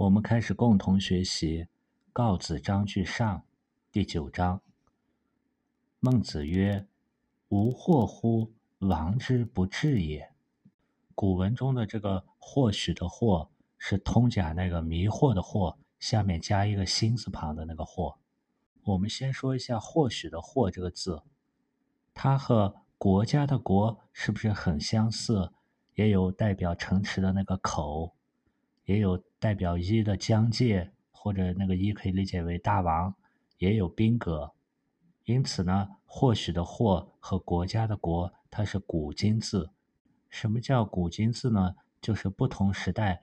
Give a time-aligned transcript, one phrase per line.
[0.00, 1.64] 我们开始共同学习
[2.10, 3.38] 《告子章句上》
[3.92, 4.62] 第九章。
[5.98, 6.86] 孟子曰
[7.50, 8.50] ：“无惑乎？
[8.78, 10.32] 王之不治也。”
[11.14, 18.16] 古文中的这个“或许”的“或”是通假那个迷惑的“惑”，下面加一个心字旁的那个“惑”。
[18.84, 21.22] 我们先说一下“或许”的“或”这个字，
[22.14, 25.52] 它和国家的“国”是不是很相似？
[25.94, 28.14] 也有代表城池的那个“口”。
[28.86, 33.14] 也有代表一的疆界，或者那个一可以理解为大王，
[33.56, 34.52] 也有宾格。
[35.24, 39.70] 因此呢，或许的或和国家的国，它是古今字。
[40.28, 41.74] 什么叫古今字呢？
[42.02, 43.22] 就是不同时代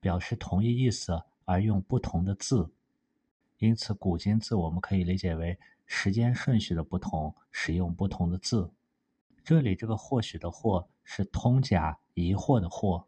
[0.00, 2.72] 表示同一意思而用不同的字。
[3.58, 8.70] 因此，古今字我们可以理解为时间顺序的不同，使用不同的字。
[9.42, 13.04] 这里这个或许的或是通假疑惑的惑。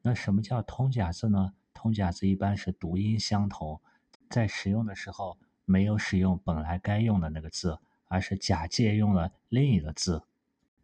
[0.00, 1.52] 那什么叫通假字呢？
[1.78, 3.80] 通假字一般是读音相同，
[4.28, 10.24] 在使用的时候没有使用本来该用的那个字，而是假借用了另一个字。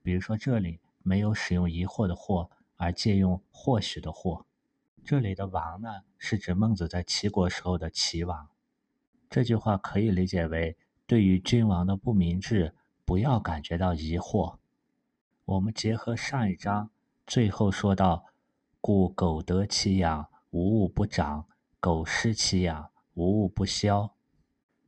[0.05, 4.47] 比如说这里没有使用疑惑的惑，而借用或许的或。
[5.05, 8.47] 这里的王呢，是指孟子在齐国时候的齐王。
[9.29, 10.77] 这句话可以理解为
[11.09, 12.73] 对于君王的不明智，
[13.05, 14.59] 不要感觉到疑惑。
[15.45, 16.91] 我们结合上一章
[17.27, 18.27] 最后说到。
[18.87, 21.49] 故苟得其养，无物不长；
[21.81, 24.15] 苟失其养，无物不消。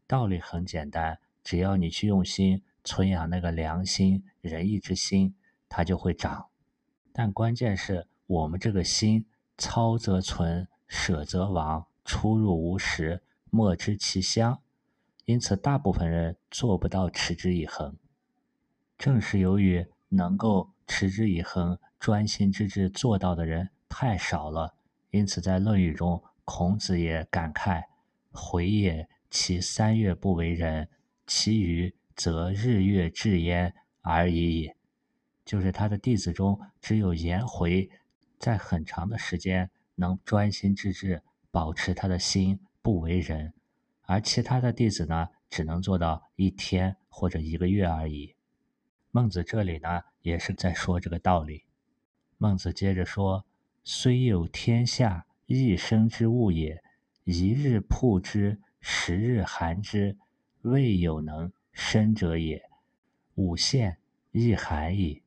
[0.07, 5.35] 道理很简单，只要你去用心存养那个良心、仁义之心，
[5.69, 6.47] 它就会长。
[7.13, 9.27] 但关键是我们这个心，
[9.59, 14.63] 操则存，舍则亡，出入无时，莫知其香。
[15.25, 17.97] 因此，大部分人做不到持之以恒。
[18.97, 23.71] 正是由于能够持之以恒、专心致志做到的人。
[23.89, 24.76] 太少了，
[25.17, 27.83] 因此在《论语》中，孔子也感慨
[28.31, 30.91] ：“回也，其三月不为人，
[31.27, 34.73] 其余则日月至焉而已矣。”
[35.43, 37.89] 就是他的弟子中，只有颜回
[38.39, 43.55] 在很长的时间能专心致志，保持他的心不为人，
[44.03, 48.35] 而其他的弟子呢，只能做到一天或者一个月而已。
[49.11, 51.65] 孟子这里呢，也是在说这个道理。
[52.37, 53.47] 孟子接着说。
[53.89, 56.83] 虽有天下一生之物也，
[57.23, 60.19] 一日曝之，十日寒之，
[60.63, 62.61] 未有能生者也。
[63.37, 63.99] 吾献
[64.33, 65.23] 亦寒矣。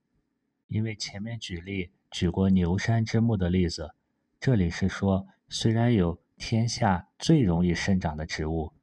[0.67, 3.95] 因为前面举例举过牛山之木的例子，
[4.41, 8.73] 这里是说，虽然有天下最容易生长的植物，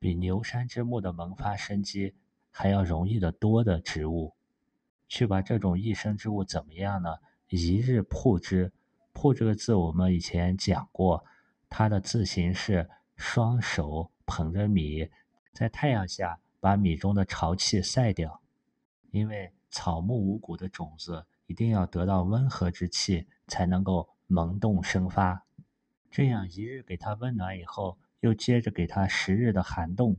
[0.00, 2.16] 比牛山之木的萌发生机
[2.50, 4.34] 还要容易的多的植物，
[5.06, 7.10] 去把这种一生之物怎么样呢？
[7.48, 8.72] 一日曝之。
[9.18, 11.24] 曝这个字，我们以前讲过，
[11.68, 15.10] 它的字形是双手捧着米，
[15.52, 18.40] 在太阳下把米中的潮气晒掉。
[19.10, 25.44] 因为草木五谷的种子一定要得到温和之气，才能够萌动生发。
[26.08, 30.16] 这样一日给它温暖以后，又接着给它十日的寒冻。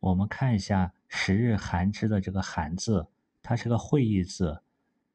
[0.00, 3.06] 我们看一下“十日寒之”的这个“寒”字，
[3.42, 4.60] 它是个会意字，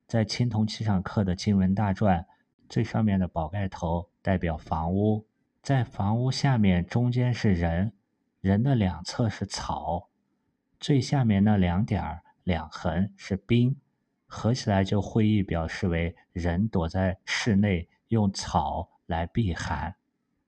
[0.07, 2.25] 在青铜器上刻的经文大篆。
[2.69, 5.25] 最上面的宝盖头代表房屋，
[5.61, 7.93] 在房屋下面中间是人，
[8.41, 10.09] 人的两侧是草，
[10.79, 13.79] 最下面那两点儿两横是冰，
[14.25, 19.95] 合起来就会意表示为人躲在室内用草来避寒。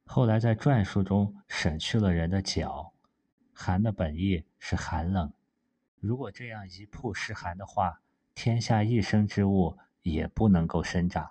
[0.05, 2.93] 后来在篆书中省去了人的脚，
[3.53, 5.31] 寒的本意是寒冷。
[5.99, 8.01] 如果这样一曝十寒的话，
[8.33, 11.29] 天下一生之物也不能够生长。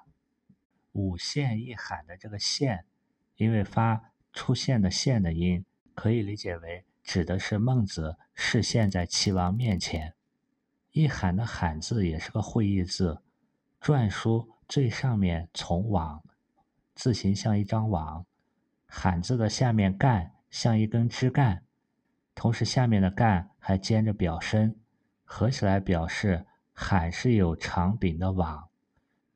[0.93, 2.84] 五线一喊的这个线，
[3.37, 10.15] 因为发出现的现的音，可以理解为指的是孟子视现在齐王面前。
[10.91, 13.22] 一喊的喊字也是个会意字，
[13.81, 16.25] 篆书最上面从网，
[16.94, 18.27] 字形像一张网，
[18.86, 21.65] 喊字的下面干像一根枝干，
[22.34, 24.77] 同时下面的干还兼着表身，
[25.24, 28.67] 合起来表示喊是有长柄的网。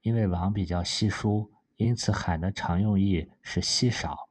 [0.02, 4.28] 因为网比较稀疏，因此喊的常用意是稀少。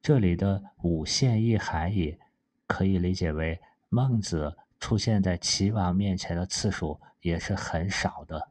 [0.00, 2.18] 这里的“五现一喊”也
[2.66, 8.50] 可以理解为孟子出现在齐王面前的次数也是很少的。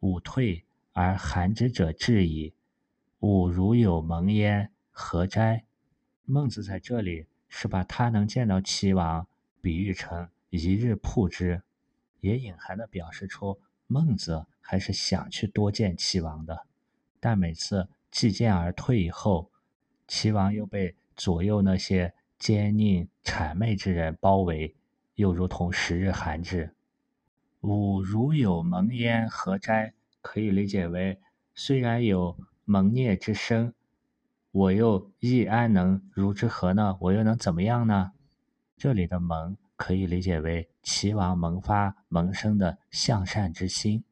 [0.00, 2.54] 五退而寒之者至矣。
[3.20, 5.64] 吾如有蒙焉，何哉？
[6.24, 9.26] 孟子在这里是把他能见到齐王
[9.60, 11.62] 比喻成一日曝之，
[12.20, 13.60] 也隐含的表示出。
[13.86, 16.66] 孟子还是想去多见齐王的，
[17.20, 19.50] 但每次既见而退以后，
[20.08, 24.74] 齐王又被左右那些奸佞谄媚之人包围，
[25.16, 26.74] 又如同十日寒至。
[27.60, 29.92] 吾如有蒙焉，何哉？
[30.20, 31.20] 可以理解为，
[31.54, 33.74] 虽然有蒙孽之身，
[34.52, 36.96] 我又亦安能如之何呢？
[37.00, 38.12] 我又能怎么样呢？
[38.76, 44.04] 这里的蒙可以理解为齐王萌发萌生的向善之心。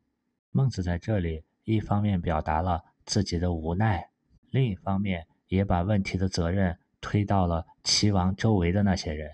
[0.51, 4.11] 孟子在这里一方面表达了自己的无奈，
[4.51, 5.27] 另一方面。
[5.51, 9.33] 也把问题的责任推到了齐王周围的那些人，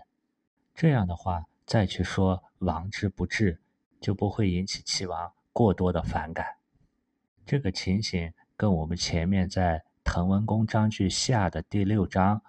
[0.74, 3.60] 这样的话再去说王之不治，
[4.00, 6.46] 就不会引起齐王过多的反感。
[7.44, 12.40] 这个情形跟我们前面在《滕文公章句下》的第六章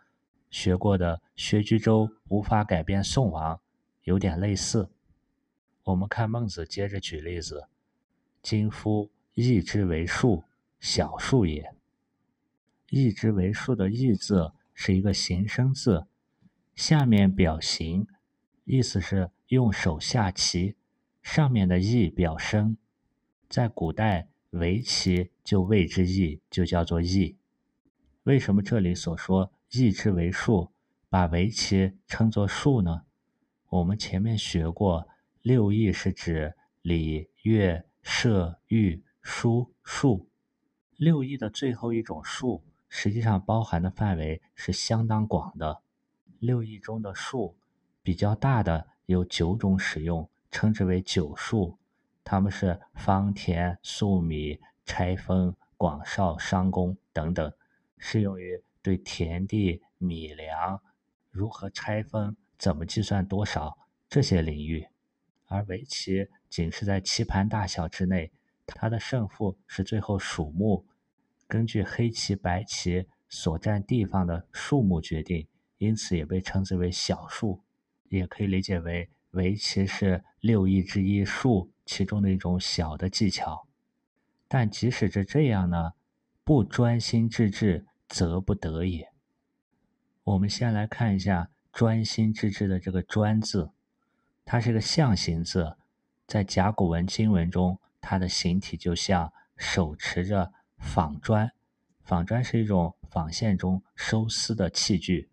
[0.50, 3.60] 学过的薛居周无法改变宋王
[4.04, 4.90] 有点类似。
[5.84, 7.68] 我们看孟子接着举例子
[8.48, 10.46] ：“今夫义之为数，
[10.80, 11.76] 小数也。”
[12.90, 16.08] 义之为数的“义”字是一个形声字，
[16.74, 18.08] 下面表形，
[18.64, 20.78] 意思是用手下棋，
[21.22, 22.78] 上面的“义”表声。
[23.50, 27.36] 在古代，围棋就谓之“义”，就叫做“义”。
[28.24, 30.72] 为什么这里所说“义之为数”，
[31.10, 33.02] 把围棋称作数呢？
[33.68, 35.06] 我们前面学过，
[35.42, 40.30] 六艺是指礼、乐、射、御、书、数。
[40.96, 42.64] 六艺的最后一种数。
[42.88, 45.82] 实际上包含的范围是相当广的。
[46.40, 47.58] 六艺中的术
[48.02, 51.78] 比较大的有九种使用，称之为九术。
[52.24, 57.54] 它们是方田、粟米、拆分、广少、商工等等，
[57.98, 60.82] 适用于对田地、米粮
[61.30, 63.78] 如何拆分、怎么计算多少
[64.10, 64.88] 这些领域。
[65.50, 68.32] 而围棋仅是在棋盘大小之内，
[68.66, 70.86] 它的胜负是最后数目。
[71.48, 75.48] 根据黑棋、白棋所占地方的数目决定，
[75.78, 77.62] 因此也被称之为小数，
[78.10, 83.68] 也可以理解为围棋是六艺之一数其中的一种小的技巧。
[84.48, 85.94] 但即使是这样呢，
[86.44, 89.10] 不专心致志，则不得也。
[90.24, 93.72] 我们先来看一下“专心致志”的这个“专”字，
[94.44, 95.78] 它是个象形字，
[96.28, 100.54] 在甲骨文经文中，它的形体就像手持着。
[100.80, 101.52] 纺砖，
[102.04, 105.28] 纺砖是一种纺线中收丝的器具，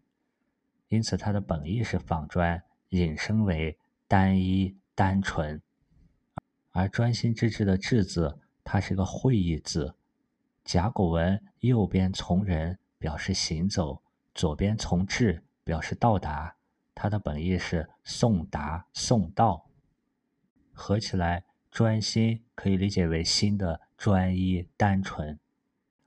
[0.88, 5.60] 因此它的本意是纺砖，引申为单一、单纯。
[6.70, 9.94] 而专心致志的“志”字，它是个会意字。
[10.64, 14.02] 甲骨文右边从人表示行走，
[14.34, 16.56] 左边从志表示到达，
[16.94, 19.68] 它的本意是送达、送到。
[20.74, 23.80] 合起来，专心可以理解为心的。
[23.96, 25.38] 专一、单纯，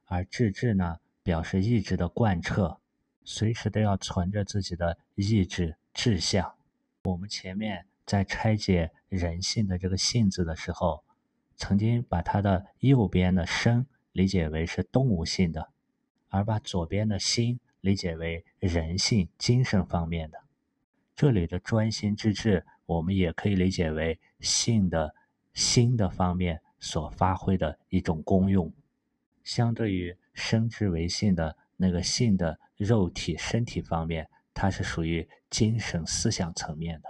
[0.05, 2.79] 而志志呢，表示意志的贯彻，
[3.23, 6.53] 随时都要存着自己的意志志向。
[7.05, 11.03] 我们前面在拆解人性的这个“性”字的时候，
[11.55, 15.71] 曾经把它的右边的“生”理解为是动物性的，
[16.27, 20.37] 而把左边的“心”理解为人性、精神方面的。
[21.17, 25.13] 这里的专心致志，我们也可以理解为性的
[25.53, 26.61] 心的方面。
[26.79, 28.71] 所发挥的一种功用，
[29.43, 37.09] 相对于生之为性的那个性的肉体身体方面，它是属于精神思想层面的。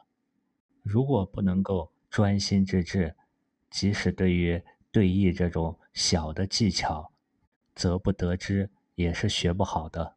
[0.83, 3.13] 如果不能够专心致志，
[3.69, 7.11] 即使对于对弈这种小的技巧，
[7.75, 10.15] 则不得之，也是学不好的。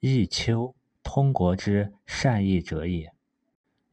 [0.00, 3.12] 弈秋，通国之善弈者也。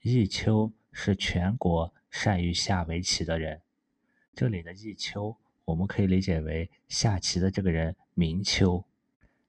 [0.01, 3.61] 弈秋是全国善于下围棋的人。
[4.33, 8.83] 这里的弈秋，我们可以理解为下棋的这个人名秋，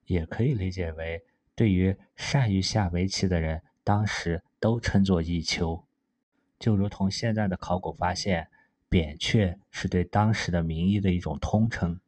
[0.05, 1.23] 也可以理解为
[1.55, 5.83] 对于善于下围棋的人，当时都称作弈秋。
[6.59, 8.49] 就如同现在的考古发现，
[8.89, 11.99] 扁鹊是对当时的名医的一种通称。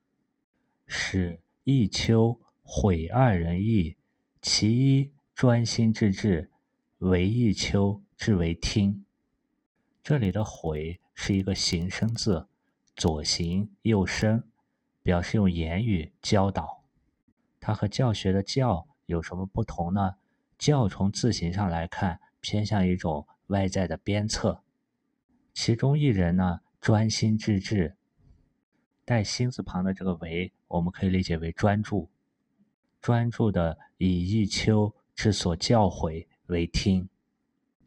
[0.85, 3.95] 使弈秋毁二人弈，
[4.41, 6.49] 其一专心致志，
[6.99, 9.05] 为弈秋之为听。
[10.01, 12.47] 这里的毁是一个形声字。
[12.95, 14.41] 左形右声，
[15.03, 16.85] 表示用言语教导。
[17.59, 20.15] 它和教学的“教”有什么不同呢
[20.57, 24.63] ？“教”从字形上来看，偏向一种外在的鞭策。
[25.53, 27.97] 其中一人呢，专心致志，
[29.03, 32.09] 带心字旁的这个“为”，我们可以理解为专注。
[33.01, 37.09] 专注的以弈秋之所教诲为听。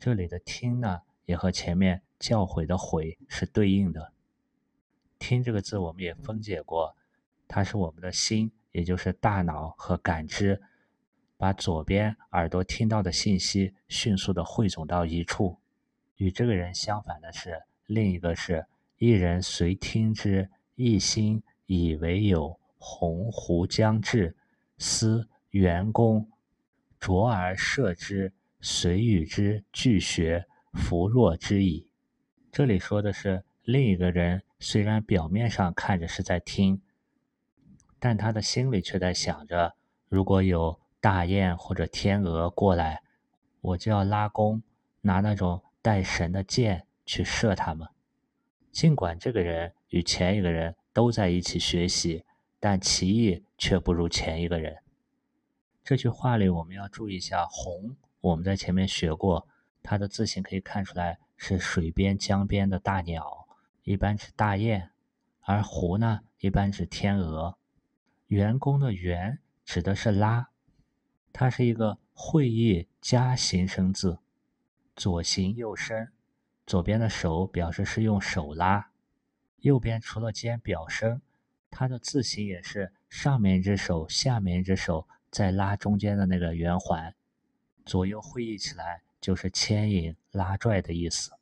[0.01, 4.13] 这里的“听”呢，也和前面教诲的“诲”是对应的。
[5.19, 6.97] 听这个字，我们也分解过，
[7.47, 10.63] 它是我们的心，也就是大脑和感知，
[11.37, 15.59] 把左边耳朵听到的信息迅速的汇总到一处。
[16.17, 18.65] 与这个人相反的是，另一个是
[18.99, 24.37] 一人随听之，一心以为有鸿鹄将至，
[24.79, 26.29] 思元公
[26.99, 31.89] 卓而射之，遂与之俱学，弗若之矣。
[32.51, 36.81] 这里说的是另一个人，虽然表面上看着是在听，
[37.99, 39.75] 但他的心里却在想着：
[40.09, 43.03] 如果有大雁或者天鹅过来，
[43.61, 44.63] 我就要拉弓，
[45.03, 47.87] 拿那种带神的箭去射他们。
[48.73, 52.25] 尽管这个人与前一个人都在一起学习，
[52.59, 54.77] 但棋艺却不如前一个人。
[55.89, 59.49] 这句话里我们要注意一下“鸿”，我们在前面学过，
[59.83, 63.49] 它的字形可以看出来是水边、江边的大鸟，
[63.85, 64.91] 一般指大雁；
[65.41, 67.57] 而“鹄”呢，一般指天鹅。
[68.27, 70.51] 员工的“员”指的是拉。
[71.33, 74.19] 它是一个会意加形声字，
[74.95, 76.13] 左形右伸，
[76.67, 78.91] 左边的手表示是用手拉，
[79.61, 81.23] 右边除了尖表声，
[81.71, 87.15] 它的字形也是上面一只手，下面一只手在拉中间的那个圆环，
[87.85, 91.33] 左右会意起来就是牵引拉拽的意思。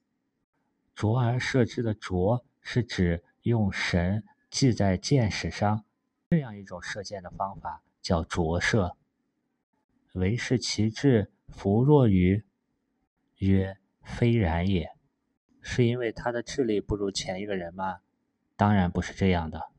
[0.94, 5.84] 着而射之的着是指用绳系在箭矢上，
[6.30, 8.96] 这样一种射箭的方法叫着射。
[10.14, 12.44] 唯是其志弗若于？
[13.38, 14.90] 曰：非然也。
[15.60, 17.98] 是因为他的智力不如前一个人吗？
[18.56, 19.70] 当然不是这样的。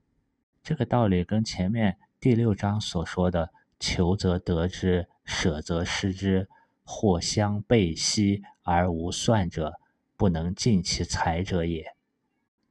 [0.62, 6.48] 这个道理跟前面第六章所说的“求则得之，舍则失之，
[6.84, 9.80] 或相背兮而无算者，
[10.16, 11.96] 不能尽其才者也”，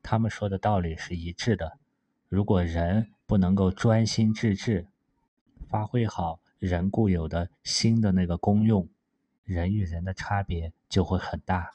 [0.02, 1.78] 他们说的道理是一致的。
[2.28, 4.86] 如果人不能够专心致志，
[5.68, 6.40] 发挥好。
[6.58, 8.88] 人固有的心的那个功用，
[9.44, 11.70] 人与人的差别就会很大。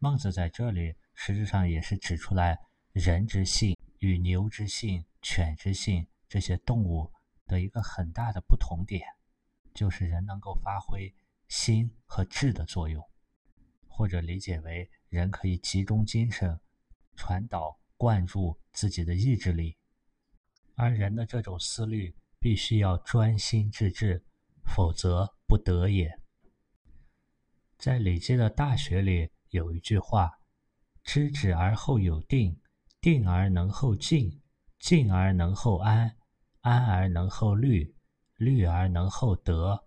[0.00, 2.58] 孟子在这里实质上也是指出来
[2.92, 7.12] 人之性与牛之性、犬之性这些动物
[7.46, 9.06] 的一个很大的不同点，
[9.74, 11.14] 就是人能够发挥
[11.48, 13.02] 心和智的作用，
[13.88, 16.60] 或者理解为人可以集中精神，
[17.14, 19.76] 传导灌注自己的意志力，
[20.74, 22.14] 而人的这种思虑。
[22.38, 24.24] 必须要专心致志，
[24.64, 26.20] 否则不得也。
[27.76, 30.38] 在《礼记》的大学里有一句话
[31.02, 32.60] ：“知止而后有定，
[33.00, 34.40] 定而能后静，
[34.78, 36.16] 静而能后安，
[36.66, 37.94] 安而能后虑，
[38.36, 39.80] 虑而能后得。”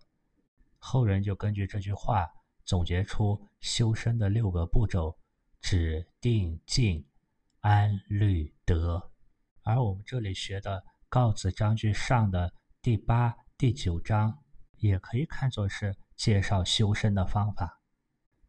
[0.78, 2.26] 后人就根据这句话
[2.64, 5.14] 总结出修身的六个步骤：
[5.60, 7.04] 止、定、静、
[7.60, 9.10] 安、虑、得。
[9.62, 10.82] 而我们这里学的。
[11.12, 14.32] 告子章句上的第八、第九章
[14.76, 17.80] 也可以看作是介绍修身的方法。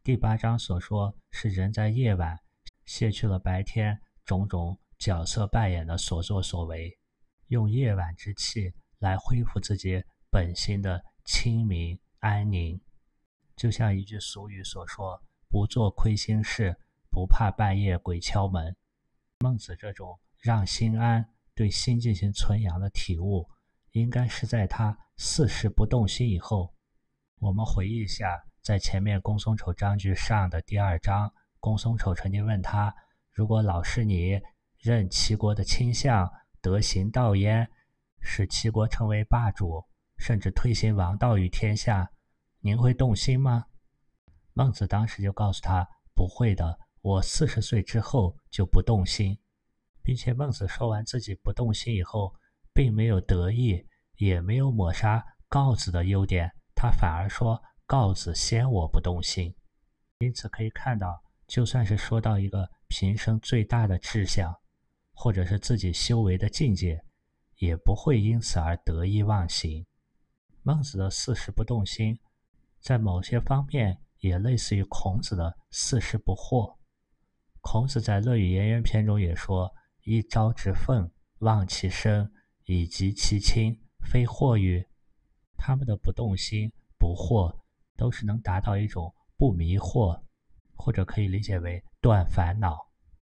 [0.04, 2.38] 第八章所说是人在夜晚
[2.84, 6.96] 卸去了白天种种角色扮演的所作所为，
[7.52, 12.80] 用夜晚之气来恢复自己本心的清明安宁。
[13.54, 16.74] 就像一句俗语所说：“不做亏心事，
[17.10, 18.74] 不怕半夜鬼敲门。”
[19.40, 21.28] 孟子这种让心安。
[21.54, 23.46] 对心进行存养的体悟，
[23.90, 26.74] 应该是在他四十不动心以后。
[27.40, 31.30] 我们回忆一下，在前面公孙丑章句上的第二章，
[31.60, 32.96] 公孙丑曾经问他
[33.30, 34.40] ：“如果老师你
[34.78, 36.32] 任齐国的卿相，
[36.62, 37.68] 德行道焉，
[38.20, 39.84] 使齐国成为霸主，
[40.16, 42.10] 甚至推行王道于天下，
[42.60, 43.66] 您会动心吗？”
[44.54, 49.36] 孟子当时就告诉他：“不会的，我四十岁之后就不动心。”
[50.04, 52.34] 并且孟子说完自己不动心以后，
[52.72, 59.54] 并没有得意，也没有抹杀告子的优点，他反而说告子先我不动心。
[60.18, 64.54] 因此可以看到，就算是说到一个平生最大的志向，
[65.22, 67.00] 或者是自己修为的境界，
[67.58, 69.86] 也不会因此而得意忘形。
[70.64, 72.18] 孟子的四十不动心，
[72.80, 76.76] 在某些方面也类似于孔子的四十不惑。
[77.60, 79.72] 孔子在《论语颜渊篇》中也说。
[80.02, 82.28] 一朝之愤，忘其身，
[82.64, 84.84] 以及其亲，非惑于
[85.56, 87.56] 他们的不动心、不惑，
[87.96, 90.20] 都是能达到一种不迷惑，
[90.74, 92.76] 或者可以理解为断烦恼。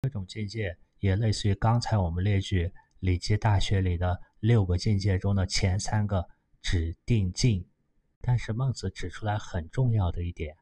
[0.03, 2.67] 这种境界也类似于刚才我们列举
[3.01, 6.29] 《礼记大学》里的六个境界中的前三个
[6.63, 7.67] 止、定、静。
[8.21, 10.57] 但是孟子指出来很重要的一点，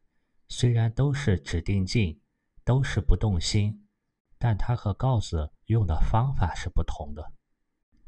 [0.48, 2.20] 虽然都是止、定、静，
[2.62, 3.86] 都是不动心。
[4.36, 7.32] 但他和告子用的方法是不同的。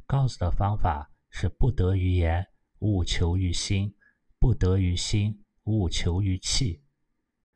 [0.04, 2.46] 告子的方法是不得于言，
[2.80, 3.94] 务求于心；
[4.38, 6.82] 不得于心，务求于气。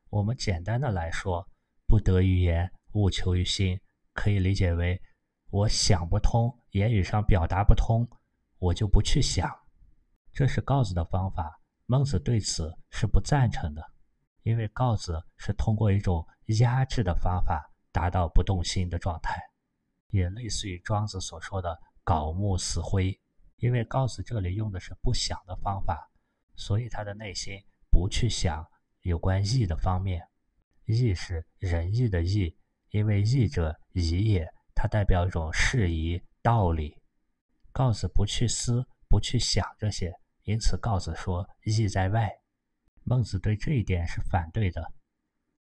[0.08, 1.46] 我们简单的来说，
[1.86, 3.78] 不得于言，务求于心，
[4.20, 5.00] 可以理解为
[5.48, 8.06] 我想不通，言语上表达不通，
[8.58, 9.50] 我就不去想。
[10.30, 11.58] 这是告子的方法。
[11.86, 13.82] 孟子对此是不赞成的，
[14.42, 16.22] 因为告子是通过一种
[16.58, 19.40] 压制的方法达到不动心的状态，
[20.10, 23.18] 也类似于庄子所说的“槁木死灰”。
[23.56, 26.10] 因为告子这里用的是不想的方法，
[26.56, 27.54] 所以他的内心
[27.90, 28.62] 不去想
[29.00, 30.28] 有关义的方面。
[30.84, 32.54] 义是仁义的义，
[32.90, 36.96] 因为义者宜也，它代表一种事宜道理。
[37.72, 40.12] 告子不去思，不去想这些。
[40.42, 42.28] 因此，告子说“义在外”。
[43.04, 44.92] 孟子对这一点是反对的。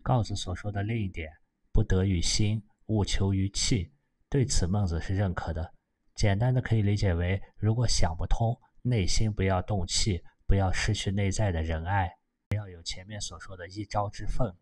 [0.02, 1.30] 告子所说的另一点
[1.72, 3.90] “不得于心，务求于气”，
[4.30, 5.74] 对此孟子是认可的。
[6.14, 12.10] 简单的可以理解为：如果想不通，内心不要动气，不要失去内在的仁爱，
[12.48, 14.52] 不要有前面所说的一朝之愤。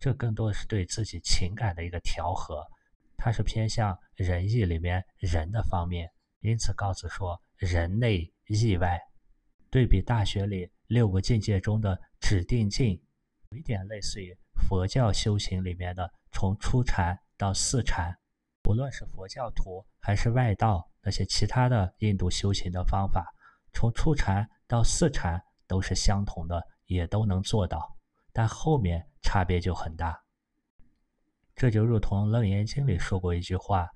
[0.00, 2.66] 这更多是对自己情感的一个调和，
[3.18, 6.10] 它是偏向仁义里面仁的方面。
[6.40, 8.98] 因此，告子说“仁内义外”。
[9.70, 13.00] 对比《大学》里六个境界中的指定境，
[13.50, 18.16] 有一点类似于佛教修行里面的从初禅到四禅。
[18.62, 23.26] 不论是佛教徒还是外道，那些其他的印度修行的方法，
[23.74, 27.96] 从初禅到四禅都是相同的，也都能做到，
[28.32, 30.20] 但后面差别就很大。
[31.54, 33.88] 这就如同《楞严经》里说过一句话：“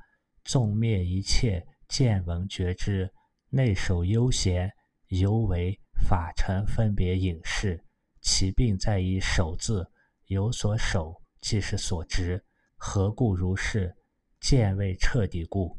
[0.45, 3.13] 纵灭一切，见闻觉知，
[3.51, 4.73] 内守悠闲。”
[5.09, 7.85] 犹为法尘分别隐士，
[8.21, 9.87] 其病在于守字，
[10.27, 12.43] 有所守，即是所执。
[12.77, 13.95] 何故如是？
[14.41, 15.79] 见未彻底故。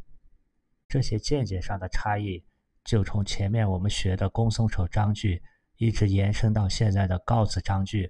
[0.87, 2.45] 这些见解上的差异，
[2.85, 5.41] 就从前面我们学的公孙丑章句，
[5.75, 8.09] 一直延伸到现在的告子章句。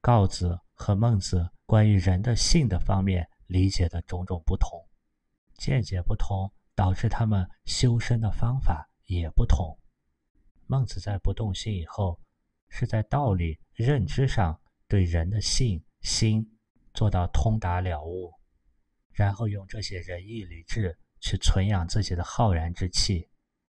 [0.00, 4.86] 告子和孟子关于人的性的方面理解的种种不同，
[5.56, 9.78] 见解不同，导致他们修身的方法也不同。
[10.66, 12.20] 孟子在不动心以后，
[12.68, 16.58] 是在道理认知上对人的性心
[16.94, 18.32] 做到通达了悟，
[19.12, 23.28] 然后用这些仁义礼智去存养自己的浩然之气，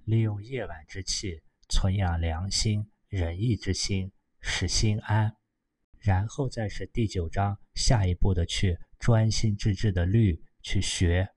[0.05, 5.35] 利用夜晚之气存养良心仁义之心，使心安，
[6.05, 11.27] 然后再是第九章下一步的去专心致志的律去学，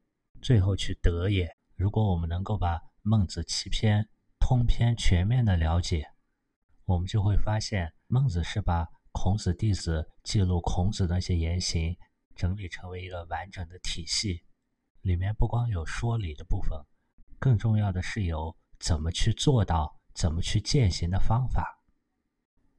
[0.43, 1.57] 最后去得也。
[1.75, 4.07] 如果我们能够把孟子七篇。
[4.41, 6.07] 通篇全面的了解，
[6.87, 11.95] 我们就会发现，孟子是把孔子弟子记录孔子那些言行
[12.35, 14.45] 整理成为一个完整的体系，
[15.03, 16.81] 里面不光有说理的部分，
[17.39, 21.83] 更重要的是有怎么去做到、怎么去践行的方法。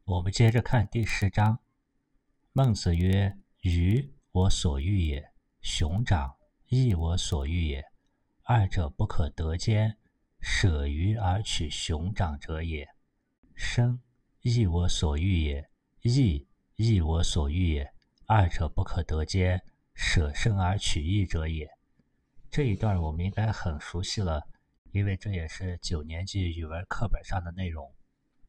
[0.06, 1.60] 我们接着看第十章，
[2.62, 5.24] 孟子曰：“鱼，我所欲也；
[5.62, 6.36] 熊掌，
[6.68, 7.82] 亦我所欲也。
[8.44, 9.96] 二者不可得兼。”
[10.44, 12.86] 舍鱼而取熊掌者也，
[13.56, 14.02] 生
[14.42, 15.70] 亦我所欲也，
[16.02, 16.46] 义
[16.76, 17.94] 亦我所欲也，
[18.26, 19.64] 二者不可得兼。
[19.94, 21.66] 舍生而取义者也。
[22.52, 24.46] 这一段我们应该很熟悉了，
[24.92, 27.90] 因为这也是九年级语文课本上的内容。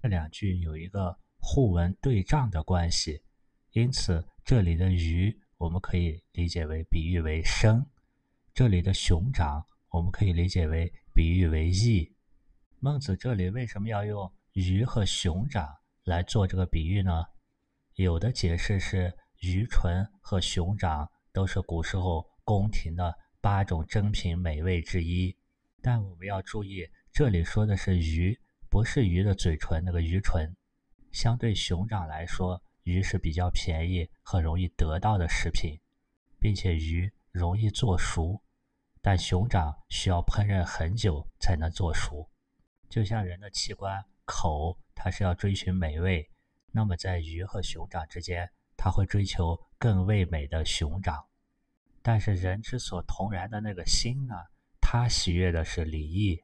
[0.03, 3.23] 这两句有一个互文对仗的关系，
[3.73, 7.87] 因此这里的鱼我们可以理解为比喻为生，
[8.55, 10.93] 这里的熊掌我们可以理解为。
[11.13, 12.17] 比喻为义。
[12.79, 15.69] 孟子这里为什么要用鱼和熊掌
[16.05, 17.25] 来做这个比喻呢？
[17.97, 25.37] 有的解释是鱼唇和熊掌都是古时候宫廷的八种珍品美味之一。
[25.83, 28.39] 但我们要注意，这里说的是鱼，
[28.71, 30.57] 不是鱼的嘴唇那个鱼唇。
[31.13, 35.79] 相对熊掌来说，鱼是比较便宜和容易得到的食品，
[36.39, 38.43] 并且鱼容易做熟。
[39.03, 42.29] 但熊掌需要烹饪很久才能做熟，
[42.89, 46.31] 就像人的器官口，它是要追寻美味。
[46.71, 51.27] 那么在鱼和熊掌之间，它会追求更味美的熊掌。
[52.03, 54.35] 但是人之所同然的那个心呢，
[54.81, 56.43] 它喜悦的是礼义。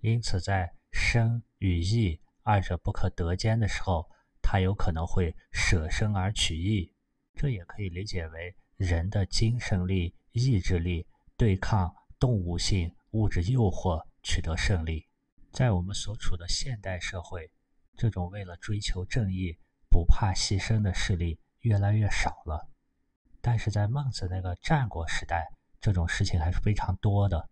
[0.00, 4.10] 因此，在生与义二者不可得兼的时候，
[4.42, 6.92] 他有可能会舍生而取义。
[7.34, 11.06] 这也可以理解为人的精神力、意志力。
[11.36, 15.06] 对抗动物性物质诱惑，取得胜利。
[15.52, 17.48] 在我们所处的现代社会，
[17.96, 19.56] 这种为了追求正义
[19.88, 22.68] 不怕牺牲的势力越来越少了。
[23.40, 25.46] 但是在孟子那个战国时代，
[25.80, 27.48] 这种事情还是非常多的。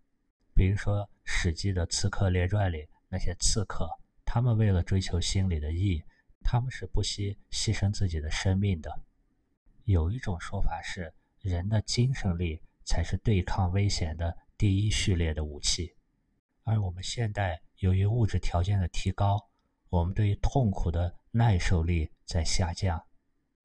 [0.53, 3.89] 比如说《史记》的《刺客列传》里那些刺客，
[4.25, 6.03] 他们为了追求心里的义，
[6.49, 9.03] 他们是不惜牺牲自己的生命的。
[9.83, 15.97] 有一种说法是，人的精神力才是对抗危险的第一序列的武器。
[16.63, 19.51] 而我们现代由于物质条件的提高，
[19.89, 23.05] 我们对于痛苦的耐受力在下降。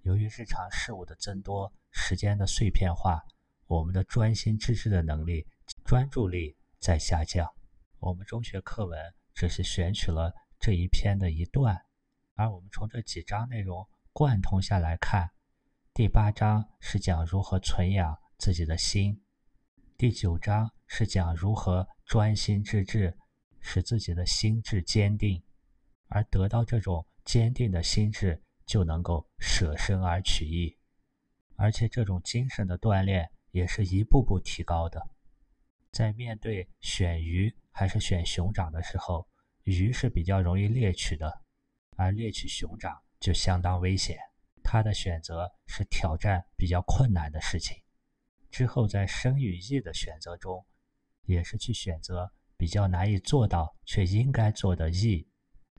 [0.02, 3.24] 由于日常事物的增多，时间的碎片化，
[3.68, 5.46] 我们的专心致志的能力、
[5.86, 7.48] 专注力在下降。
[8.00, 9.00] 我们中学课文
[9.36, 11.80] 只是选取了这一篇的一段，
[12.36, 15.30] 而我们从这几章内容贯通下来看。
[15.94, 19.22] 第八章是讲如何存养自己的心，
[19.98, 23.18] 第九章是讲如何专心致志，
[23.60, 25.44] 使自己的心智坚定，
[26.08, 30.78] 而得到这种坚定的心智，就能够舍身而取义，
[31.58, 35.06] 而且这种精神的锻炼也是一步步提高的。
[35.92, 39.28] 在面对选鱼还是选熊掌的时候，
[39.64, 41.42] 鱼是比较容易猎取的，
[42.02, 44.18] 而猎取熊掌就相当危险。
[44.64, 47.78] 他的选择是挑战比较困难的事情，
[48.50, 50.66] 之后在生与义的选择中，
[51.26, 55.28] 也是去选择比较难以做到却应该做的义。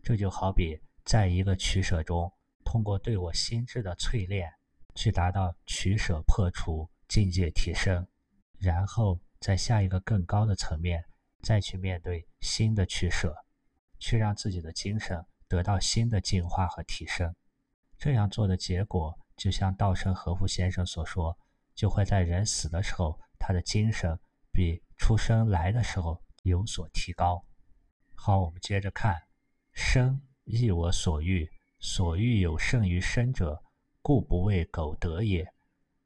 [0.02, 2.32] 这就好比在一个取舍中，
[2.64, 4.52] 通过对我心智的淬炼，
[4.94, 8.06] 去达到取舍破除、境界提升，
[8.58, 11.04] 然后在下一个更高的层面，
[11.42, 13.34] 再去面对新的取舍，
[13.98, 17.34] 去让自己的精神得到新的进化和提升。
[17.98, 21.36] 这样做的结果，就像稻盛和夫先生所说，
[21.74, 24.18] 就会在人死的时候，他的精神
[24.50, 27.44] 比出生来的时候有所提高。
[28.14, 29.14] 好，我们接着看：
[29.72, 31.46] 生亦我所欲，
[31.80, 33.62] 所欲有胜于生者，
[34.00, 35.44] 故不为苟得也；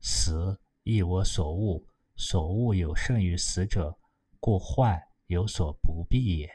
[0.00, 1.80] 死亦我所恶，
[2.16, 3.96] 所恶有胜于死者，
[4.40, 6.50] 故患有所不避也。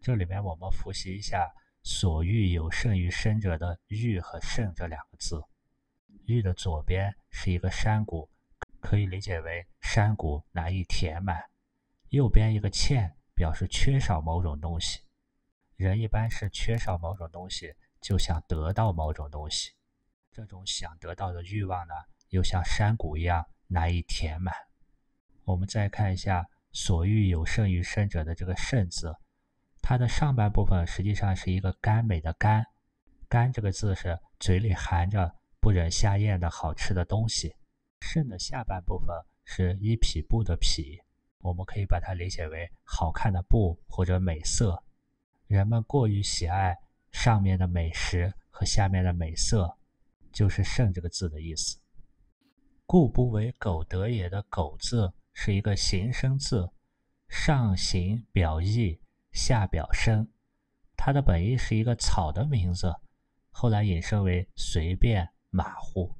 [0.00, 1.52] 这里面我们复习一下。
[1.88, 5.40] 所欲有胜于生者的“欲”和“胜”这两个字
[6.26, 8.28] ，“欲”的左边是一个山谷，
[8.80, 11.36] 可以理解为山谷难以填满；
[12.08, 15.02] 右边一个“欠”，表示缺少某种东西。
[15.76, 19.70] 人一般是缺少某种东西，就想得到某种东西。
[20.32, 21.94] 这种想得到的欲望呢，
[22.30, 24.52] 又像山谷一样难以填满。
[25.44, 29.14] 我们再看一下“所欲有胜于生者”的这个“胜”字。
[29.88, 32.66] 它的上半部分实际上是一个甘美的甘，
[33.28, 37.54] 甘这个字是嘴里含着不忍下咽的好吃的东西。
[38.00, 40.98] 肾的下半部分是一匹布的匹，
[41.38, 44.82] 我们可以把它理解为好看的布或者美色。
[45.46, 46.76] 人们过于喜爱
[47.12, 49.78] 上面的美食和下面的美色，
[50.32, 51.78] 就是肾这个字的意思。
[52.86, 56.68] 故不为苟得也的苟字是一个形声字，
[57.28, 58.98] 上行表意。
[59.36, 60.26] 下表生，
[60.96, 62.90] 它的本意是一个草的名字，
[63.50, 66.16] 后来引申为随便、马虎。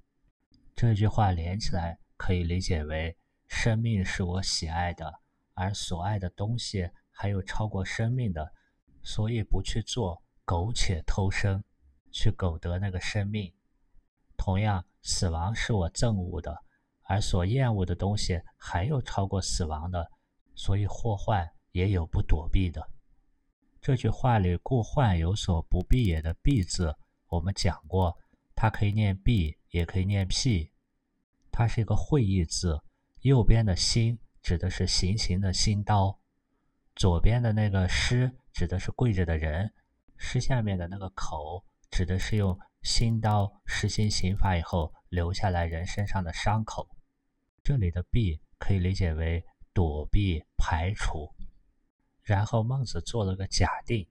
[0.74, 3.16] 这句话连起来可以理解为：
[3.48, 5.10] 生命是我喜爱的，
[5.54, 8.52] 而所爱的东西还有超过生命的，
[9.02, 11.64] 所以不去做苟且偷生，
[12.12, 13.50] 去苟得那个生命。
[14.36, 16.54] 同样，死亡是我憎恶的，
[17.04, 20.06] 而所厌恶的东西还有超过死亡的，
[20.54, 22.86] 所以祸患也有不躲避的。
[23.86, 26.92] 这句话里“故患有所不避也”的“避”字，
[27.28, 28.18] 我们讲过，
[28.56, 30.72] 它可以念“避”，也可以念“辟”。
[31.52, 32.82] 它是一个会意字。
[33.20, 36.18] 右边的“心”指的是行刑的心刀，
[36.96, 39.72] 左边的那个“尸”指的是跪着的人，
[40.16, 46.88] 尸下面的那个“口”指的是用心刀实行刑罚以后留下来人身上的伤口。
[47.62, 51.35] 这里的“避”可以理解为躲避、排除。
[52.26, 54.04] 然后孟子做了个假定：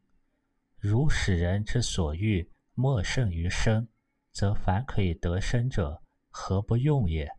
[0.79, 3.89] 如使人之所欲莫胜于生，
[4.31, 7.29] 则凡可以得生者，何不用也？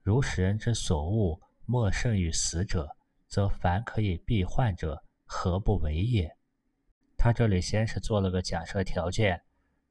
[0.00, 2.96] 如使人之所恶莫胜于死者，
[3.28, 6.34] 则凡可以避患者，何不为也？
[7.18, 9.42] 他这里先是做了个假设条件，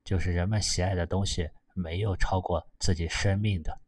[0.04, 3.80] 就是人们喜爱的东西没有超过自己生命的，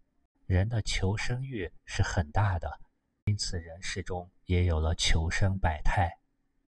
[0.45, 2.79] 人的求生欲是很大的，
[3.25, 6.11] 因此人世中也有了求生百态。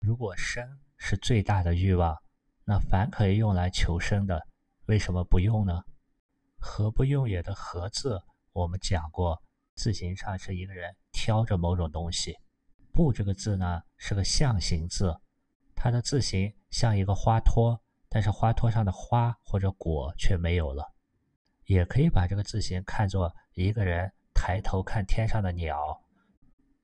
[0.01, 2.17] 如果生是最大的欲望，
[2.65, 4.47] 那凡可以用来求生的，
[4.87, 5.83] 为什么不用呢？
[6.59, 8.21] 何不用也的“何”字，
[8.53, 9.43] 我们讲过，
[9.75, 12.37] 字形上是一个人挑着某种东西。
[12.93, 15.15] 不这个字呢，是个象形字，
[15.75, 20.85] 它的字形像一个花托，但是花托上的花或者果却没有了。
[21.67, 26.03] 也可以把这个字形看作一个人抬头看天上的鸟，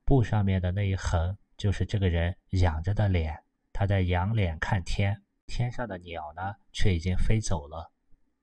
[0.04, 1.36] 布上面的那一横。
[1.56, 5.22] 就是这个人仰着的脸，他在仰脸看天。
[5.46, 7.92] 天上的鸟呢，却已经飞走了。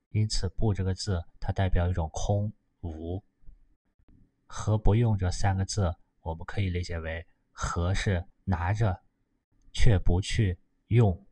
[0.10, 3.24] 因此，“不”这个字，它代表一种空无。
[4.46, 9.02] 和不用这三个字，我们可以理解为和是拿着，
[9.74, 11.26] 却不去用。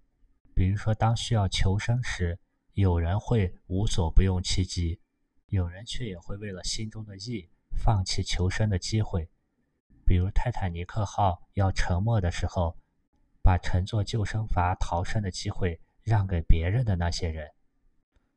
[0.56, 2.40] 比如说，当需要求生时，
[2.74, 5.00] 有人会无所不用其极，
[5.48, 9.30] 有人却也会为了心中的义，放弃求生的机会。
[10.10, 12.76] 比如泰坦尼克号要沉没的时候，
[13.44, 17.48] 把乘坐救生筏逃生的机会让给别人的那些人。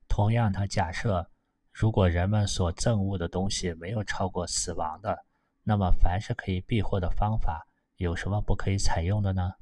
[0.06, 1.30] 同样，他假设。
[1.72, 5.24] 如果人们所憎恶的东西没有超过死亡的，
[5.62, 9.54] 那么凡是可以避祸的方法，有什么不可以采用的呢？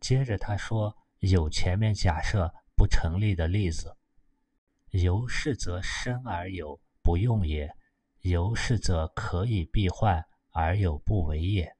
[0.00, 3.96] 接着他说，有前面假设不成立的例子。
[4.90, 7.74] 由是则生而有不用也，
[8.20, 11.74] 由是则可以避患而有不为也。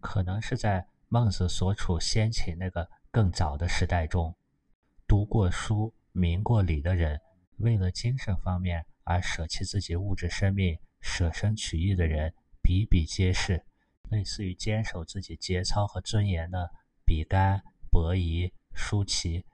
[0.00, 4.36] 可能是在孟子所处先秦那个更早的时代中，
[5.06, 7.20] 读过书、明过理的人。
[7.56, 13.64] 为了精神方面而舍弃自己物质生命、舍身取义的人比比皆是。
[14.10, 16.70] 类似于坚守自己节操和尊严的
[17.04, 19.44] 比干、伯夷、叔齐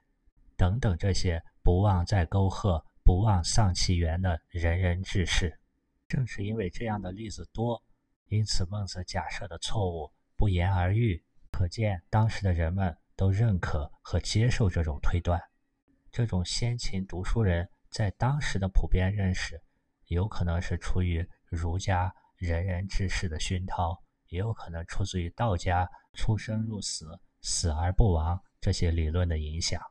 [0.55, 5.59] 等等这些不忘在沟壑、不忘丧其源的仁人志士，
[6.07, 7.83] 正是因为这样的例子多，
[8.27, 11.23] 因此孟子假设的错误不言而喻。
[11.51, 15.41] 可见当时的人们都认可和接受这种推断。
[16.11, 17.69] 这种先秦读书人。
[17.91, 19.63] 在当时的普遍认识，
[20.07, 29.81] 有可能是出于儒家仁人志士的熏陶，也有可能出自于道家出生入死、死而不亡这些理论的影响，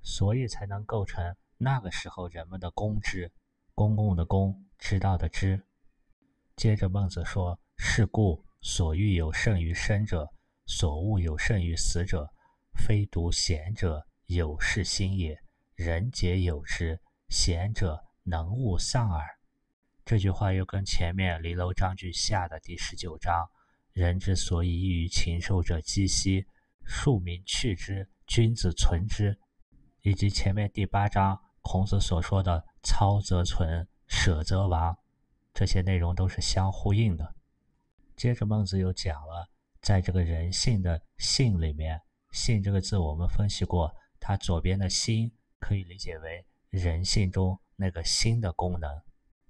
[0.00, 3.30] 所以才能构成那个时候人们的公知，
[3.74, 5.62] 公共的公，知道的知。
[6.56, 10.28] 接着孟子说：“是故所欲有胜于生者，
[10.66, 12.28] 所恶有胜于死者，
[12.74, 15.38] 非独贤者有是心也，
[15.74, 19.26] 人皆有之。”贤者能勿丧耳。
[20.04, 23.48] 这句话又跟前面《离楼章句下》的第十九章
[23.92, 26.46] “人之所以异于禽兽者几希，
[26.84, 29.36] 庶民去之，君子存之”，
[30.02, 34.96] 以及前面第八章孔子所说的“操则存，舍则亡”
[35.52, 37.34] 这些内容都是相呼应的。
[38.16, 39.48] 接着孟子又讲了，
[39.80, 42.00] 在这个人性的“性”里面
[42.32, 46.46] ，“性”这个字我们分析过，它左边的心可以理解为。
[46.70, 48.90] 人性中那个心的功能，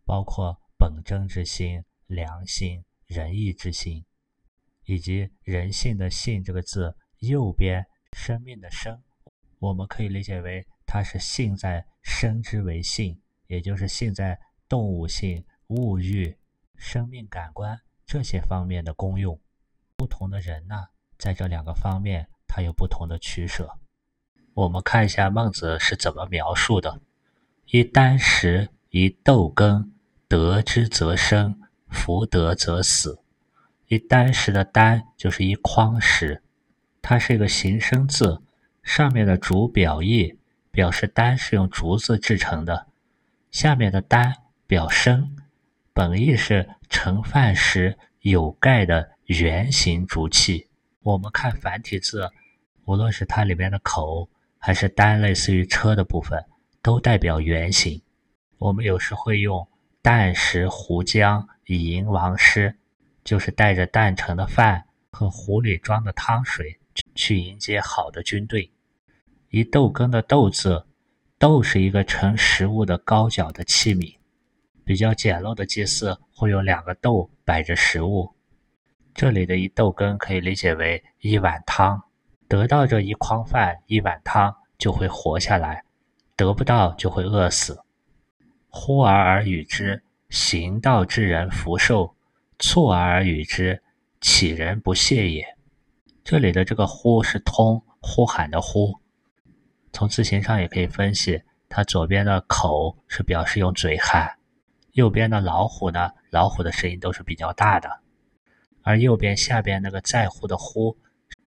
[0.05, 4.05] 包括本真之心、良心、仁义之心，
[4.85, 9.03] 以及人性的“性”这个字右边生命的“生”，
[9.59, 16.37] 我们可以理解为它是性在生之为性，也就是性在动物性、物欲、
[16.77, 19.39] 生命感官这些方面的功用。
[19.97, 20.89] 不同的人呢，
[21.19, 23.71] 在这两个方面，他有不同的取舍。
[24.55, 27.01] 我们看一下孟子是怎么描述的。
[27.67, 29.93] 一箪食，一豆羹，
[30.29, 33.21] 得之则生，弗得则死。
[33.89, 36.43] 一箪食的箪就是一筐石，
[37.01, 38.43] 它是一个形声字，
[38.83, 40.39] 上面的竹表意
[40.71, 42.87] 表示箪是用竹子制成的，
[43.51, 44.35] 下面的箪
[44.67, 45.37] 表生，
[45.95, 50.67] 本意是盛饭时有盖的圆形竹器。
[51.05, 52.29] 我们看繁体字，
[52.85, 54.29] 无论是它里面的口，
[54.59, 56.45] 还是单类似于车的部分。
[56.83, 58.03] 都代表圆形。
[58.59, 59.67] 我们有时会用
[60.05, 62.77] “旦食壶浆以迎王师”，
[63.25, 66.79] 就是带着蛋盛的饭和壶里装的汤水
[67.15, 68.71] 去迎接好的军队。
[69.49, 70.85] 一豆羹的“豆”字，
[71.39, 74.15] 豆是一个盛食物的高脚的器皿。
[74.85, 78.35] 比较简陋的祭祀会有两个豆摆着食物。
[79.15, 82.03] 这里的一豆羹可以理解为一碗汤。
[82.47, 85.83] 得到这一筐饭、一碗汤，就会活下来。
[86.37, 87.81] 得不到就会饿死。
[88.69, 92.15] 呼而而与之，行道之人福寿；
[92.59, 93.83] 促而而与之，
[94.21, 95.57] 乞人不谢也。
[96.25, 98.99] 这里的这个“呼”是通呼喊的“呼”。
[99.93, 104.37] 从字形上也可以分析，它左边的口是表示用嘴喊，
[104.95, 107.99] 右边的老虎呢，老虎的声音都是比较大的。
[108.83, 110.97] 而右边下边那个在乎的“乎”，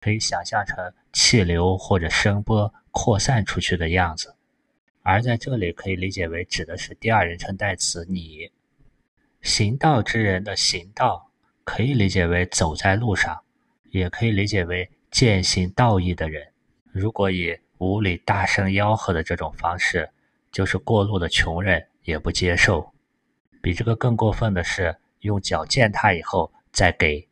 [0.01, 4.35] 可以想象成气流或者声波扩散出去的样子。
[5.03, 8.51] 而在这里可以理解为指的是第二人称代词你。
[9.43, 11.31] 行道之人的行道
[11.63, 13.43] 可以理解为走在路上，
[13.91, 16.49] 也可以理解为践行道义的人。
[16.91, 20.11] 如果以无理大声吆喝的这种方式，
[20.51, 22.93] 就是过路的穷人也不接受。
[23.67, 27.27] 比这个更过分的是用脚践踏以后再给，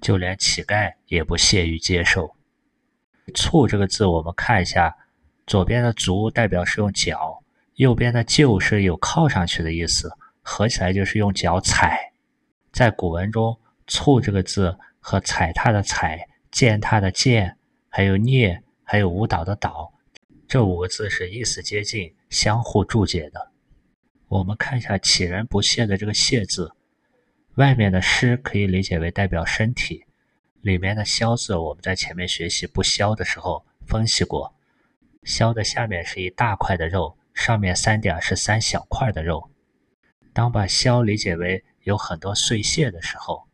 [0.00, 2.34] 就连乞丐也不屑于接受。
[3.36, 4.96] “醋”这个字，我们看一下。
[5.46, 12.14] 左边的足代表是用脚，右边的就是有靠上去的意思，合起来就是用脚踩。
[12.72, 13.54] 在古文中
[13.86, 17.58] ，“蹴”这个字和踩踏的“踩”、践踏的“践”、
[17.90, 19.92] 还有“蹑”、还有舞蹈的“蹈”
[20.48, 23.52] 这五个字是意思接近、相互注解的。
[24.28, 26.70] 我们看一下“杞人不屑”的这个“屑”字，
[27.54, 30.04] 外面的“湿”可以理解为代表身体，
[30.60, 34.54] 里面的“消”字我们在前面学习“不消”的时候分析过
[35.24, 39.50] ，“消”的下面是一大块的肉，上面三点是三小块的肉。
[40.34, 43.48] 当把“消”理解为有很多碎屑的时候，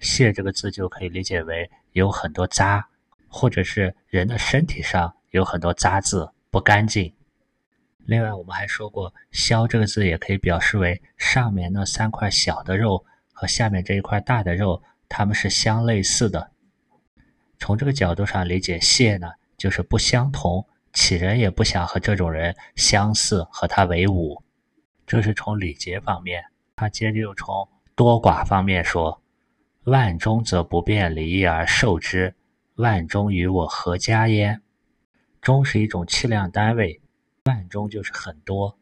[0.00, 2.88] 屑这个字就可以理解为有很多渣，
[3.28, 7.14] 或者是人的身体上有很多渣渍，不干净。
[8.06, 16.50] 另外，我们还说过，削这个字也可以表示为上面那三块小的肉和下面这一块大的肉，它们是相类似的。
[17.58, 24.42] 从这个角度上理解，谢呢就是不相同，杞人也不想和这种人相似，和他为伍。
[25.06, 26.42] 这是从礼节方面。
[26.76, 29.22] 他接着又从多寡方面说
[29.84, 32.34] ：“万中则不便离而受之，
[32.76, 34.62] 万中与我何家焉？”
[35.42, 36.98] 中是一种气量单位，
[37.44, 38.78] 万中就是很多。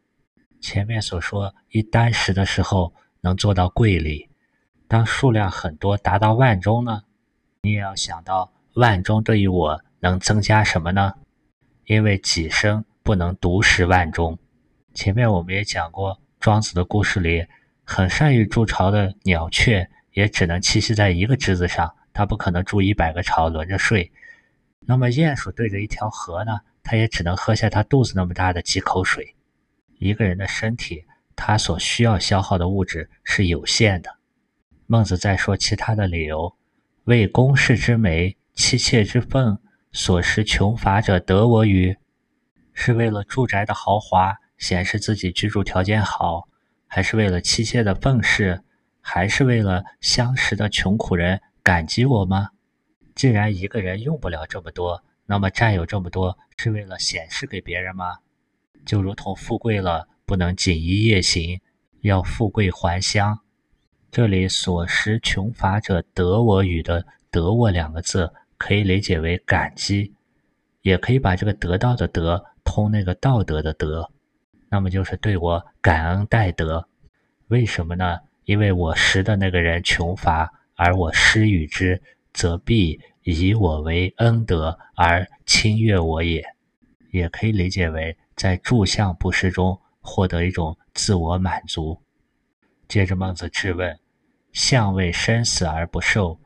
[0.61, 4.29] 前面所说一箪食的时候能做到柜里，
[4.87, 7.03] 当数量很多达到万中呢？
[7.61, 11.13] 你也要想到万中对于我能增加什么呢？
[11.85, 14.37] 因为己生不能独食万中。
[14.93, 17.47] 前面我们也讲过庄子的故事里。
[17.91, 24.11] 很善于筑巢的鸟雀，也只能栖息在一个枝子上，它不可能筑一百个巢轮着睡。
[24.81, 29.35] 那么鼹鼠对着一条河呢，他也只能喝下他肚子那么大的几口水。
[29.97, 34.17] 一个人的身体，他所需要消耗的物质是有限的。
[34.87, 36.55] 孟子在说其他的理由：
[37.03, 39.59] 为宫室之美，妻妾之奉，
[39.91, 41.95] 所食穷乏者得我与？
[42.73, 46.47] 是为了住宅的豪华，显示自己居住条件好。
[46.87, 48.63] 还是为了妻妾的奉侍，
[48.99, 52.49] 还是为了相识的穷苦人感激我吗？
[53.13, 58.17] 既然一个人用不了这么多，那么占有这么多是为了显示给别人吗？
[58.83, 61.61] 就如同富贵了不能锦衣夜行，
[62.01, 63.39] 要富贵还乡。
[64.09, 70.15] 这里所识穷乏者得我与的“得我”两个字，可以理解为感激，
[70.81, 74.09] 也可以把这个得到的“得”通那个道德的“德”。
[74.67, 76.87] 那么就是对我感恩戴德，
[77.49, 78.17] 为什么呢？
[78.45, 82.01] 因为我识的那个人穷乏，而我施与之，
[82.33, 82.99] 则必
[83.31, 86.43] 以我为恩德而亲悦我也。
[87.11, 91.99] 也可以理解为在诸相布施中获得一种自我满足。
[92.87, 93.99] 接着孟子质问：
[94.51, 96.39] 相为生死而不受，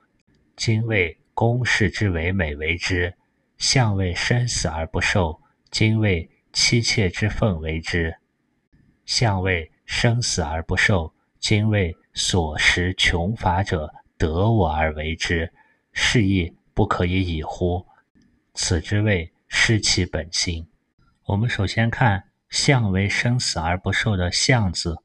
[0.55, 3.11] 今为公室之为美为之；
[3.57, 5.41] 相为生死而不受，
[5.71, 6.29] 今为。
[6.55, 8.15] 妻妾之奉为之，
[9.05, 15.51] 相为生死而不受；今为所食穷乏者得我而为之，
[15.93, 17.85] 是亦不可以已乎？
[18.53, 20.67] 此之谓失其本心。
[21.25, 24.97] 我们首先看“相为生死而不受”的“相”字，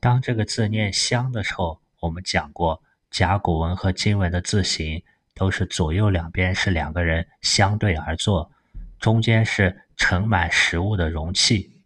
[0.00, 5.02] 当这个字念“相”的时候，我们讲过甲骨文和金文的字形
[5.34, 8.50] 都是左右两边是两个人相对而坐，
[8.98, 9.84] 中间是。
[10.00, 11.82] 盛满食物的容器。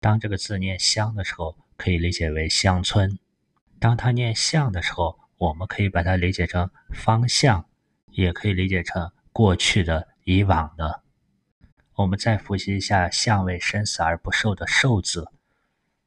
[0.00, 3.18] 当这个字念“乡”的时候，可以理解为乡村；
[3.78, 7.66] 当它念“相”的时候，我们可以把它理解成方向，
[8.12, 11.02] 也可以理解成过去的、以往的。
[11.94, 15.30] 我们再复习一下“相为生死而不受”的“受”字，“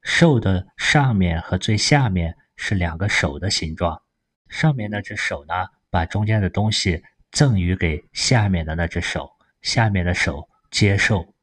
[0.02, 4.02] 受”的上面和最下面是两个手的形状。
[4.50, 5.54] 上面那只手呢，
[5.90, 11.34] 把中间的东西赠予给下面的那只手，下面的手接受。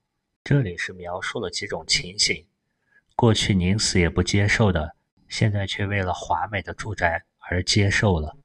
[0.42, 2.46] 这里是描述了几种情形：
[3.14, 4.96] 过去宁死也不接受的，
[5.28, 8.36] 现在却为了华美的住宅而接受了；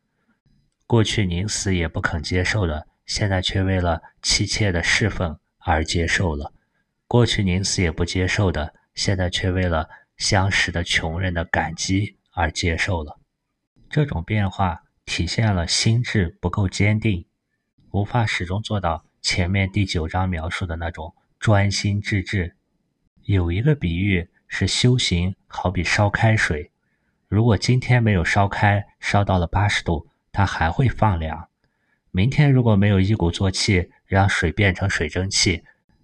[0.87, 6.51] 过去宁死也不肯接受的，现在却为了妻妾的侍奉而接受了；
[7.07, 13.19] 过去宁死也不接受的，现在却为了相识的穷人的感激而接受了。
[13.89, 17.25] 这种变化体现了心智不够坚定，
[17.91, 21.15] 无法始终做到前面第九章描述的那种。
[21.37, 22.55] 专心致志，
[23.23, 26.71] 有一个比喻是修行好比烧开水，
[27.27, 31.47] 如果今天没有烧开，烧到了八十度，它还会放凉；
[32.11, 35.63] 明天如果没有一鼓作气让水变成水蒸气，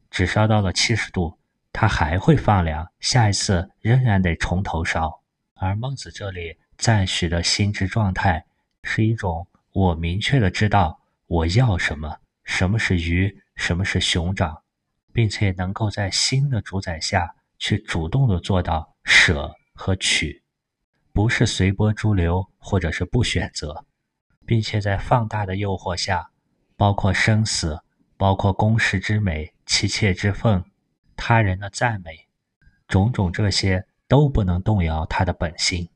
[0.10, 1.38] 只烧到了七十度，
[1.74, 2.90] 它还会放凉。
[3.02, 5.22] 下一次仍然得从头烧。
[5.56, 8.46] 而孟子这里赞许的心智状态，
[8.84, 14.64] 是一种我明确的知道我要什么，什么是鱼，什么是熊掌。
[15.14, 20.42] 并且能够在心的主宰下去主动的做到舍和取，
[21.12, 23.84] 不是随波逐流或者是不选择，
[24.52, 26.30] 并且在放大的诱惑下，
[26.76, 27.80] 包括生死，
[28.18, 30.66] 包括宫室之美、妻妾之奉、
[31.16, 32.28] 他人的赞美，
[32.86, 35.88] 种种这些都不能动摇他的本心。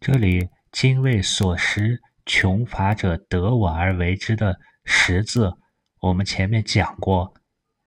[0.00, 5.56] 这里精卫所识穷乏者得我而为之的“识”字，
[6.00, 7.32] 我们前面讲过。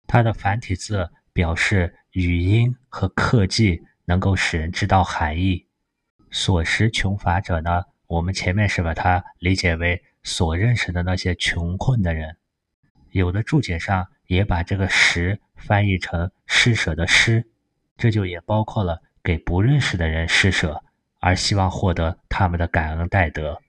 [0.05, 5.65] 它的繁体字表示语音和刻记，能够使人知道含义。
[6.31, 12.37] 所识穷乏者呢，我们前面是把它理解为所认识的那些穷困的人。
[13.11, 17.47] 有的注解上也把这个识翻译成施舍的施，
[17.97, 20.83] 这就也包括了给不认识的人施舍，
[21.19, 23.61] 而希望获得他们的感恩戴德。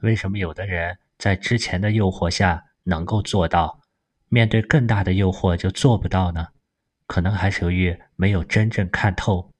[0.00, 3.78] 为什么有的人在之前的诱惑下能够做到？
[4.28, 6.48] 面对更大的诱惑就做不到呢？
[7.06, 9.52] 可能还是由于没有真正看透。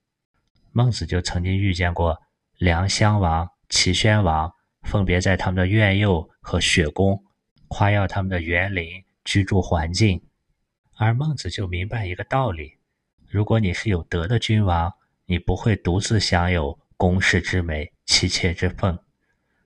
[0.73, 2.21] 孟子就曾经遇见过
[2.57, 4.51] 梁襄王、齐宣王，
[4.81, 7.23] 分别在他们的苑囿和雪宫
[7.67, 10.21] 夸耀他们的园林、居住环境，
[10.97, 12.73] 而孟子就明白一个道理：
[13.27, 14.91] 如果你是有德的君王，
[15.25, 18.97] 你不会独自享有宫室之美、妻妾之奉；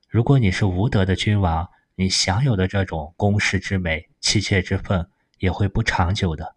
[0.09, 5.07] 如果你是无德的君王，你享有的这种宫室之美、妻妾之奉，
[5.39, 6.55] 也会不长久的。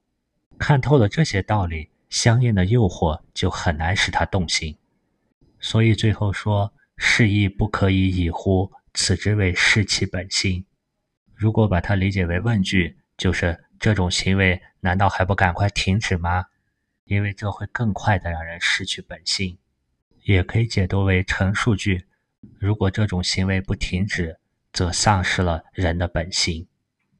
[0.59, 4.76] 看透了这些道理，相应的诱惑就很难使他动心。
[5.61, 8.72] 所以最后说：“是亦不可以已乎？
[8.94, 10.64] 此之谓失其本心。”
[11.34, 16.47] 如果把它理解为问句，就是这种行为难道还不赶快停止吗？
[17.05, 19.59] 因为这会更快的让人失去本性。
[20.24, 22.07] 也可以解读为陈述句：
[22.59, 24.38] 如果这种行为不停止。
[24.72, 26.68] 则丧失了人的本性，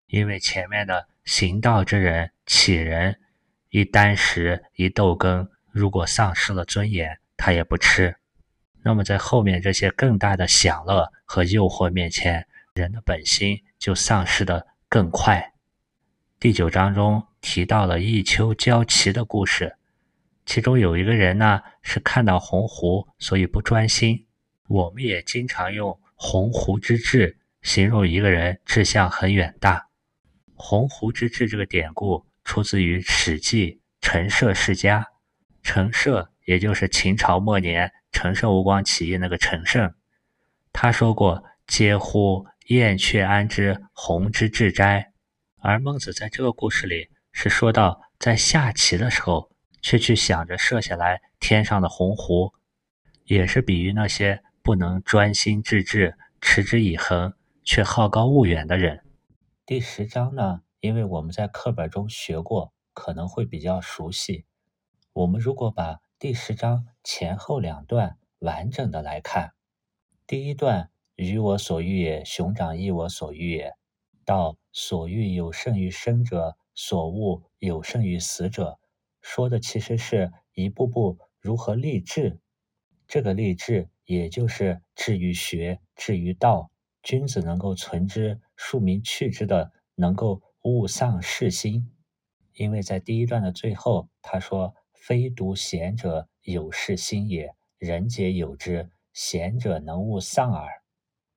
[0.09, 3.19] 因为前面的行道之人、乞人，
[3.71, 8.15] 一箪食、一豆羹，如果丧失了尊严，他也不吃。
[8.87, 15.55] 那么在后面这些更大的享乐和诱惑面前，人的本心就丧失的更快。
[16.39, 19.75] 第九章中提到了弈秋交棋的故事，
[20.45, 24.25] 其中有一个人呢是看到鸿鹄，所以不专心。
[24.69, 27.39] 我们也经常用鸿鹄之志。
[27.63, 29.89] 形容一个人志向很远大，
[30.55, 35.01] 鸿鹄之志这个典故出自于《史记·陈涉世家》。
[35.65, 39.93] 陈涉也就是秦朝末年陈胜吴广起义那个陈胜，
[40.73, 42.47] 他说过：“嗟乎！
[42.69, 45.13] 燕雀安知鸿之志哉？”
[45.61, 49.51] 而孟子在这个故事里是说到，在下棋的时候，
[49.83, 52.55] 却去想着射下来天上的鸿鹄，
[53.25, 57.35] 也是比喻那些不能专心致志、持之以恒。
[57.65, 59.05] 却好高骛远的人。
[59.67, 64.47] 第十章呢，因为我们在课本中学过，可能会比较熟悉。
[65.13, 69.53] 我们如果把第十章前后两段完整的来看，
[70.27, 73.75] 第一段“予我所欲也，熊掌亦我所欲也”，
[74.25, 78.79] 到“所欲有胜于生者，所恶有胜于死者”，
[79.21, 82.41] 说的其实是一步步如何立志。
[83.07, 86.71] 这个立志，也就是志于学，志于道。
[87.03, 91.93] 君子能够存之，庶民去之的，能够勿丧世心。
[92.55, 94.75] 因为在第一段的最后，他说
[95.07, 98.91] ：“非独贤者有世心也，人皆有之。
[99.13, 100.83] 贤者能勿丧耳。”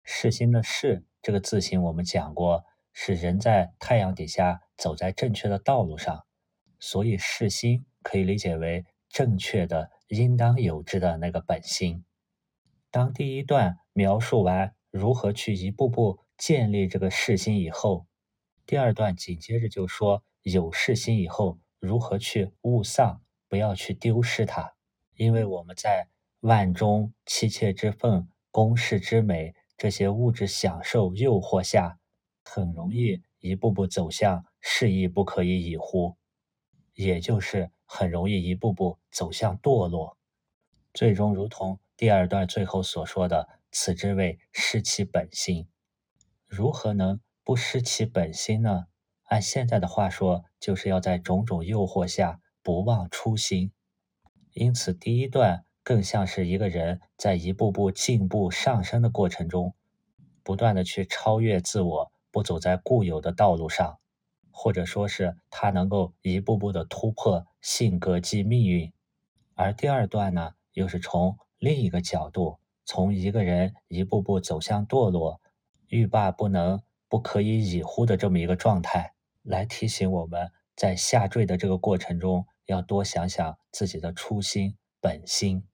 [0.03, 6.25] 世心的“世”这个字形，我们讲过，是人在太阳底下走在正确的道路上，
[6.79, 12.03] 所以世心可以理解为正确的、应当有之的那个本心。
[12.89, 14.73] 当第一段描述完。
[14.89, 17.59] 如何去一步步建立这个世心？
[17.59, 18.07] 以后，
[18.65, 24.75] 第二段紧接着就说有世心以后如何去勿丧，不要去丢失它。
[25.15, 26.07] 因为我们在
[26.39, 31.99] 万中妻妾之奉、宫室之美这些物质享受诱惑下，
[32.43, 36.15] 很容易一步步走向是亦不可以已乎，
[36.93, 40.17] 也就是很容易一步步走向堕落，
[40.93, 43.49] 最终如同第二段最后所说的。
[43.71, 45.67] 此之谓失其本心。
[46.47, 48.85] 如何能不失其本心呢？
[49.25, 53.71] 按现在的话说，就是要在种种诱惑下不忘初心。
[54.53, 59.73] 因此，第一段更像是一个人在一步步进步上升的过程中，
[60.43, 63.99] 不断的去超越自我，不走在固有的道路上，
[64.51, 68.91] 或者说是他能够一步步的突破性格及命运。
[69.55, 72.59] 而第二段呢，又是从另一个角度。
[72.85, 75.39] 从一个人一步步走向堕落、
[75.89, 85.67] 欲罢不能、不可以已乎的这么一个状态，来提醒我们在下坠的这个过程中，要多想想自己的初心本心，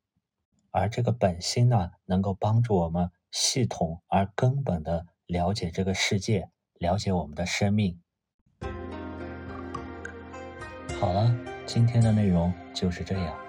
[0.72, 6.50] 而这个本心呢，能够帮助我们系统而根本的了解这个世界，
[6.80, 8.02] 了解我们的生命。
[11.00, 11.38] 好了，
[11.68, 13.45] 今天的内容就是这样。